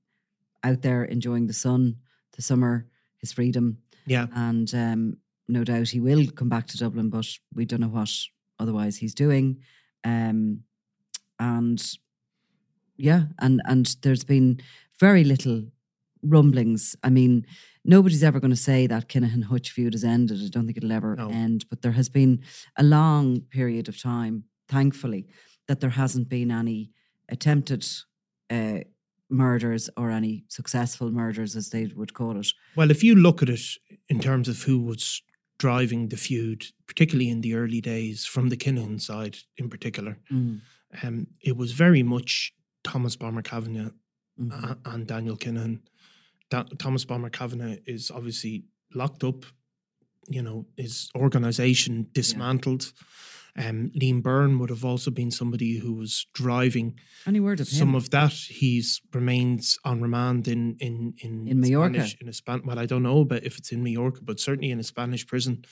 [0.64, 1.96] out there enjoying the sun,
[2.36, 2.86] the summer,
[3.18, 5.16] his freedom, Yeah, and um,
[5.48, 7.10] no doubt he will come back to Dublin.
[7.10, 8.10] But we don't know what
[8.58, 9.58] otherwise he's doing.
[10.04, 10.60] Um,
[11.38, 11.82] and
[12.96, 14.60] yeah, and and there's been
[14.98, 15.64] very little
[16.22, 16.94] rumblings.
[17.02, 17.46] I mean,
[17.84, 20.40] nobody's ever going to say that Kinahan Hutch feud has ended.
[20.44, 21.30] I don't think it'll ever No.
[21.30, 21.66] end.
[21.68, 22.40] But there has been
[22.76, 25.26] a long period of time, thankfully,
[25.66, 26.92] that there hasn't been any
[27.28, 27.84] attempted
[28.50, 28.80] uh,
[29.32, 32.46] murders or any successful murders, as they would call it.
[32.76, 33.60] Well, if you look at it
[34.08, 35.22] in terms of who was
[35.58, 40.60] driving the feud, particularly in the early days, from the Kinahan side in particular, Mm,
[41.02, 42.52] um, it was very much
[42.84, 43.90] Thomas Bomber Kavanagh
[44.50, 45.80] a- and Daniel Kinahan.
[46.50, 48.64] Da- Thomas Bomber Kavanagh is obviously
[48.94, 49.46] locked up.
[50.28, 52.92] You know, his organization dismantled.
[53.56, 57.90] Um, Liam Byrne would have also been somebody who was driving Any word of some
[57.90, 57.94] him?
[57.94, 58.32] of that.
[58.32, 61.94] He's remains on remand in in in, In Mallorca?
[61.94, 62.62] Spanish, in a span.
[62.64, 65.64] Well, I don't know, but if it's in Mallorca, but certainly in a Spanish prison.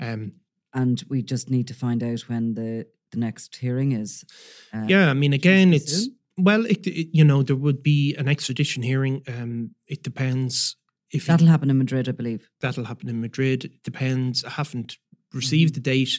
[0.00, 0.32] Um,
[0.74, 4.24] and we just need to find out when the the next hearing is.
[4.72, 6.16] Uh, yeah, I mean, again, it's soon?
[6.38, 9.22] well, it, it you know there would be an extradition hearing.
[9.28, 10.74] Um, it depends
[11.12, 12.48] if that'll happen in Madrid, I believe.
[12.60, 13.64] that'll happen in Madrid.
[13.66, 14.44] It depends.
[14.44, 14.96] I haven't
[15.30, 15.38] Mm-hmm.
[15.38, 16.18] received the date.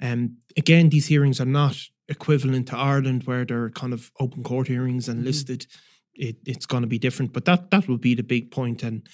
[0.00, 1.76] Um, again, these hearings are not
[2.08, 5.24] equivalent to Ireland, where they're kind of open court hearings and Mhm.
[5.24, 5.66] listed.
[6.14, 8.82] It, it's going to be different, but that that will be the big point.
[8.82, 9.08] And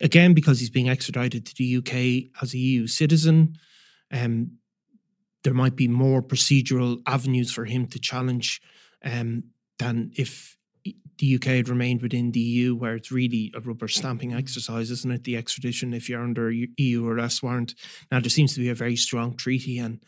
[0.00, 3.56] again, because he's being extradited to the UK as a EU citizen,
[4.10, 4.58] um,
[5.42, 8.60] there might be more procedural avenues for him to challenge
[9.04, 9.44] um,
[9.78, 10.56] than if
[11.18, 15.10] the UK had remained within the EU, where it's really a rubber stamping exercise, isn't
[15.10, 15.24] it?
[15.24, 17.74] The extradition, if you're under EU arrest warrant.
[18.10, 20.00] Now, there seems to be a very strong treaty and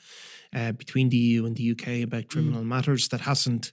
[0.55, 3.73] uh, between the EU and the UK about criminal matters that hasn't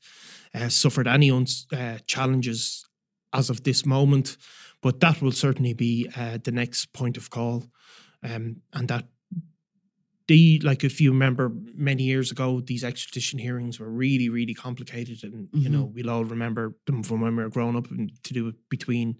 [0.53, 2.85] uh, suffered any uns- uh, challenges
[3.33, 4.37] as of this moment.
[4.81, 7.63] But that will certainly be uh, the next point of call,
[8.21, 9.05] um, and that
[10.27, 15.23] the like if you remember many years ago these extradition hearings were really really complicated
[15.23, 18.33] and you know we'll all remember them from when we were growing up and to
[18.33, 19.17] do it between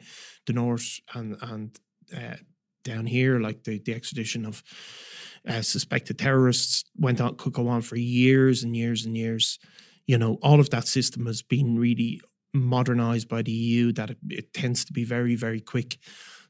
[0.48, 1.80] the north and and
[2.16, 2.36] uh,
[2.84, 4.63] down here like the, the extradition of
[5.48, 9.60] uh, suspected terrorists went on could go on for years and years and years.
[10.06, 12.22] You know all of that system has been really
[12.54, 15.98] modernized by the EU that it, it tends to be very very quick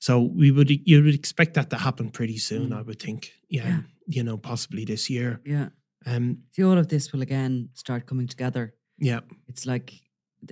[0.05, 0.11] so
[0.41, 2.77] we would you would expect that to happen pretty soon Mm.
[2.79, 3.21] I would think
[3.57, 3.81] yeah, Yeah.
[4.15, 5.67] you know possibly this year Yeah.
[6.11, 8.63] um See, all of this will again start coming together.
[9.09, 9.87] yeah It's like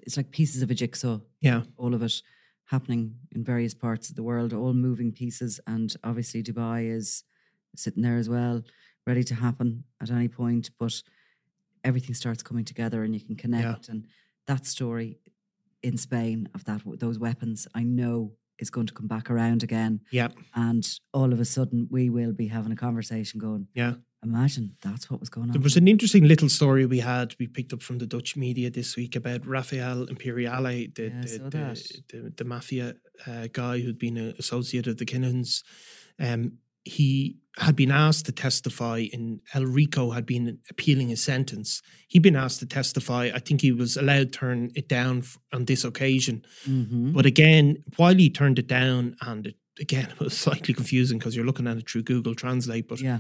[0.08, 1.18] it's like pieces of a jigsaw.
[1.50, 2.16] yeah All of it
[2.74, 3.04] happening
[3.36, 7.08] in various parts of the world, all moving pieces, and obviously Dubai is
[7.84, 8.56] sitting there as well,
[9.10, 9.70] ready to happen
[10.04, 10.66] at any point.
[10.84, 10.94] But
[11.90, 13.90] everything starts coming together, and you can connect.
[13.92, 14.02] And
[14.52, 15.10] that story
[15.88, 18.18] in Spain of that those weapons, I know
[18.62, 20.02] is going to come back around again.
[20.12, 24.76] yeah And all of a sudden, we will be having a conversation going, yeah imagine
[24.82, 25.52] that's what was going on.
[25.52, 28.70] There was an interesting little story we had we picked up from the Dutch media
[28.70, 32.96] this week about Raffaele Imperiale, the Yeah, the, the, the, the mafia
[33.26, 35.64] uh, guy who'd been an associate of the Kinahans.
[36.20, 41.82] Um, he had been asked to testify in El Rico had been appealing his sentence.
[42.08, 43.30] He'd been asked to testify.
[43.34, 46.46] I think he was allowed to turn it down on this occasion.
[46.66, 47.14] Mhm.
[47.14, 51.36] But again, while he turned it down, and it, again, it was slightly confusing because
[51.36, 53.20] you're looking at it through Google Translate, but yeah.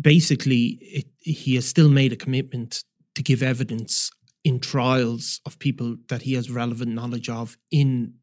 [0.00, 2.82] basically it, he has still made a commitment
[3.14, 4.10] to give evidence
[4.42, 8.14] in trials of people that he has relevant knowledge of in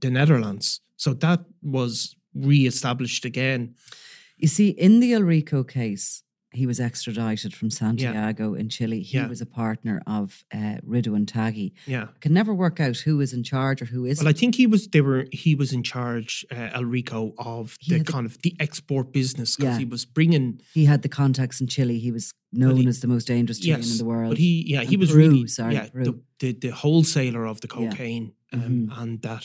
[0.00, 0.80] the Netherlands.
[0.96, 3.74] So that was re-established again.
[4.36, 6.22] You see, in the El Rico case,
[6.56, 9.00] he was extradited from Santiago in Chile.
[9.02, 9.28] He Yeah.
[9.28, 11.72] was a partner of uh, Ridouan Taghi.
[11.86, 12.06] Yeah.
[12.20, 14.24] Can never work out who is in charge or who isn't.
[14.24, 14.88] Well, I think he was.
[14.88, 15.26] They were.
[15.32, 19.56] He was in charge, uh, El Rico, of the the- kind of the export business
[19.56, 19.78] because Yeah.
[19.78, 20.60] he was bringing.
[20.74, 21.98] he had the contacts in Chile.
[21.98, 24.30] He was known he- as the most dangerous Chilean yes, in the world.
[24.30, 27.68] but he, yeah, he was Peru, really, sorry, yeah, the, the the wholesaler of the
[27.68, 27.90] Yeah.
[27.90, 28.98] cocaine, um, Mhm.
[29.02, 29.44] and that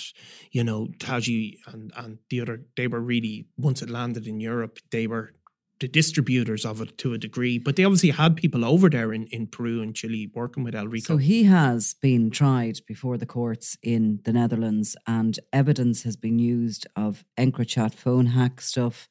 [0.52, 4.80] you know Taghi and and the other, they were really once it landed in Europe,
[4.92, 5.34] they were
[5.82, 9.26] the distributors of it to a degree, but they obviously had people over there in,
[9.28, 11.14] in Peru and Chile working with El Rico.
[11.14, 16.40] So he has been tried before the courts in the Netherlands, and evidence has been
[16.40, 19.10] used of EncroChat phone hack stuff.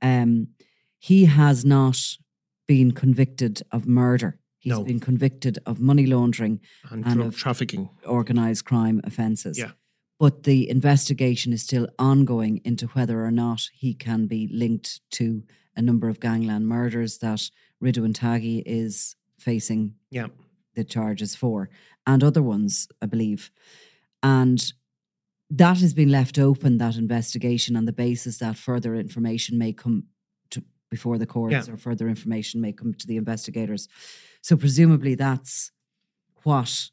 [0.00, 0.48] Um,
[0.98, 1.98] he has not
[2.66, 4.38] been convicted of murder.
[4.60, 4.84] He's No.
[4.84, 6.60] been convicted of money laundering
[6.90, 7.88] and, and drug of- trafficking.
[8.06, 9.58] organised crime offences.
[9.58, 9.72] Yeah.
[10.22, 15.42] But the investigation is still ongoing into whether or not he can be linked to
[15.74, 17.50] a number of gangland murders that
[17.82, 20.28] Ridouan Taghi is facing Yeah.
[20.74, 21.70] the charges for,
[22.06, 23.50] and other ones, I believe.
[24.22, 24.72] And
[25.50, 30.04] that has been left open, that investigation, on the basis that further information may come
[30.50, 31.74] to before the courts Yeah.
[31.74, 33.88] or further information may come to the investigators.
[34.40, 35.72] So presumably that's
[36.44, 36.92] what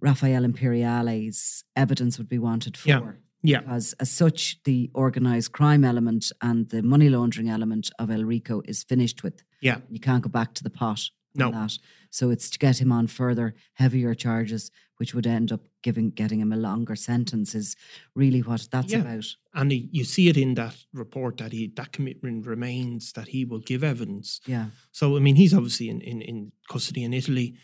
[0.00, 2.88] Raffaele Imperiale's evidence would be wanted for.
[2.88, 3.12] Yeah.
[3.42, 3.60] Yeah.
[3.60, 8.60] Because as such, the organised crime element and the money laundering element of El Rico
[8.66, 9.42] is finished with.
[9.62, 9.78] Yeah.
[9.88, 11.50] You can't go back to the pot No.
[11.50, 11.78] that.
[12.10, 16.40] So it's to get him on further, heavier charges, which would end up giving getting
[16.40, 17.76] him a longer sentence, is
[18.14, 19.00] really what that's Yeah.
[19.00, 19.24] about.
[19.54, 23.46] And he, you see it in that report that he that commitment remains that he
[23.46, 24.40] will give evidence.
[24.46, 24.66] Yeah.
[24.92, 27.54] So I mean, he's obviously in, in, in custody in Italy,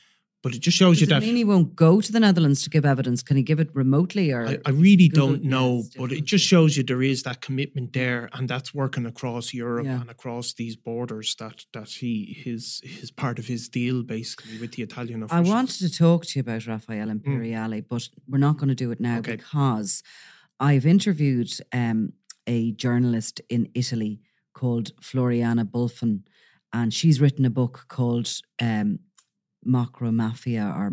[0.47, 2.85] but it just shows Does you that he won't go to the Netherlands to give
[2.95, 3.21] evidence?
[3.21, 6.45] Can he give it remotely or I, I really Google- don't know, but it just
[6.47, 10.01] shows you there is that commitment there, and that's working across Europe Yeah.
[10.03, 11.35] and across these borders.
[11.43, 12.13] That that he
[12.45, 16.33] his his part of his deal basically with the Italian I wanted to talk to
[16.39, 19.37] you about Raffaele Imperiale, but we're not going to do it now Okay.
[19.37, 20.05] because
[20.61, 22.13] I've interviewed um,
[22.47, 24.21] a journalist in Italy
[24.55, 26.21] called Floriana Bulfon,
[26.73, 28.29] and she's written a book called
[28.63, 29.01] um,
[29.67, 30.91] Macro Mafia or.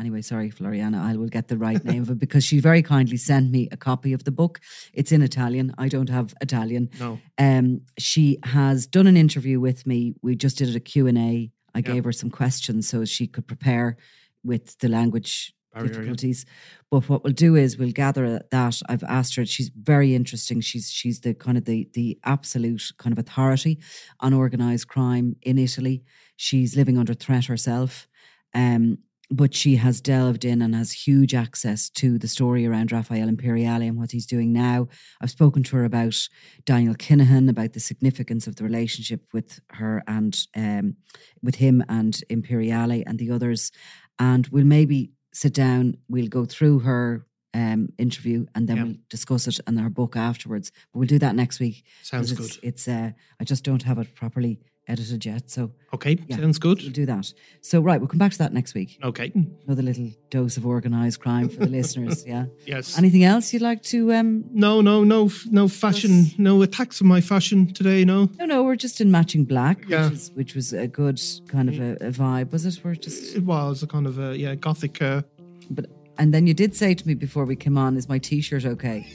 [0.00, 3.16] Anyway, sorry, Floriana, I will get the right name of it because she very kindly
[3.16, 4.58] sent me a copy of the book.
[4.92, 5.72] It's in Italian.
[5.78, 6.90] I don't have Italian.
[6.98, 10.14] no, Um, she has done an interview with me.
[10.22, 11.52] We just did a Q and A.
[11.72, 11.82] I Yeah.
[11.92, 13.96] gave her some questions so she could prepare
[14.42, 16.46] with the language Difficulties.
[16.90, 18.82] But what we'll do is we'll gather that.
[18.88, 19.46] I've asked her.
[19.46, 20.60] She's very interesting.
[20.60, 23.78] She's she's the kind of the the absolute kind of authority
[24.18, 26.02] on organised crime in Italy.
[26.36, 28.08] She's living under threat herself.
[28.52, 28.98] Um,
[29.30, 33.86] but she has delved in and has huge access to the story around Raffaele Imperiale
[33.86, 34.88] and what he's doing now.
[35.20, 36.16] I've spoken to her about
[36.64, 40.96] Daniel Kinahan, about the significance of the relationship with her and um,
[41.42, 43.70] with him and Imperiale and the others.
[44.18, 48.84] And we'll maybe sit down, we'll go through her um, interview and then Yeah.
[48.84, 50.70] we'll discuss it and her book afterwards.
[50.92, 51.84] But we'll do that next week.
[52.02, 52.58] sounds it's, good.
[52.62, 53.10] It's uh,
[53.40, 54.60] I just don't have it properly
[54.90, 55.50] edited yet.
[55.50, 56.36] So Okay, yeah.
[56.36, 56.80] sounds good.
[56.82, 57.32] we'll do that.
[57.62, 58.98] So right, we'll come back to that next week.
[59.02, 59.32] Okay,
[59.66, 62.24] Another little dose of organised crime for the listeners.
[62.26, 62.44] Yeah.
[62.66, 62.96] yes.
[62.98, 64.12] Anything else you'd like to?
[64.12, 66.34] Um, no, no, no, no fashion, Yes.
[66.38, 68.04] no attacks on my fashion today.
[68.04, 70.04] No, no, no, we're just in matching black, Yeah.
[70.08, 72.80] which, is, which was a good kind of a, a vibe, was it?
[72.84, 75.00] We're just, it was a kind of a yeah gothic.
[75.02, 75.22] Uh,
[75.70, 75.86] but
[76.18, 79.06] and then you did say to me before we came on, "Is my t-shirt okay?"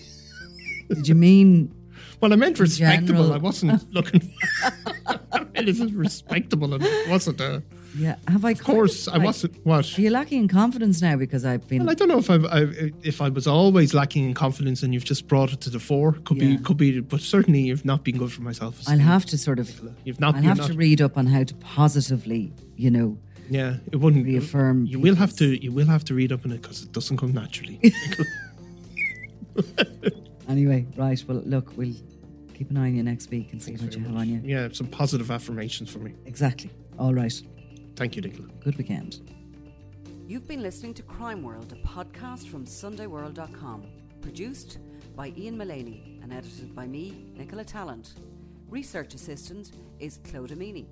[0.90, 1.72] Did you mean?
[2.22, 3.24] Well, I meant respectable.
[3.24, 4.22] general- I wasn't looking.
[5.56, 7.42] it isn't respectable, and it wasn't.
[7.42, 7.60] Uh,
[7.98, 8.52] Yeah, have I?
[8.52, 9.54] of course, I wasn't.
[9.66, 9.98] What?
[9.98, 11.80] Are you lacking in confidence now because I've been?
[11.80, 14.94] Well, I don't know if I, I if I was always lacking in confidence and
[14.94, 16.14] you've just brought it to the fore.
[16.26, 16.58] Could Yeah.
[16.58, 18.82] be, could be, but certainly you've not been good for myself.
[18.88, 19.70] I'll have to sort of.
[20.04, 20.36] You've not.
[20.36, 23.18] I'll have not, to read up on how to positively, you know,
[23.50, 25.46] Yeah, it wouldn't reaffirm You will have to.
[25.64, 27.80] You will have to read up on it because it doesn't come naturally.
[30.48, 31.24] Anyway, right.
[31.28, 31.94] Well, look, we'll
[32.54, 34.42] keep an eye on you next week and see what you have on you.
[34.44, 36.14] yeah, some positive affirmations for me.
[36.26, 36.70] Exactly.
[36.98, 37.34] All right.
[37.96, 38.48] Thank you, Nicola.
[38.64, 39.22] Good weekend.
[40.28, 43.84] You've been listening to Crime World, a podcast from SundayWorld.com.
[44.22, 44.80] Produced
[45.16, 48.14] by Ian Mullaney and edited by me, Nicola Tallant.
[48.70, 50.88] Research assistant is Claude Amini.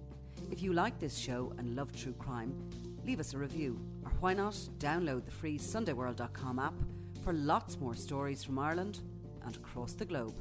[0.52, 2.54] If you like this show and love true crime,
[3.06, 3.80] leave us a review.
[4.06, 6.76] Or why not download the free SundayWorld.com app
[7.24, 9.00] for lots more stories from Ireland
[9.46, 10.36] and across the globe.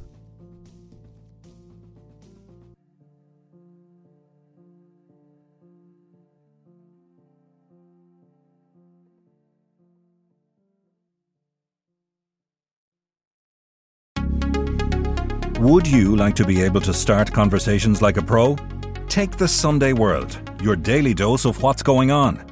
[15.63, 18.57] Would you like to be able to start conversations like a pro?
[19.09, 22.52] Take the Sunday World, your daily dose of what's going on.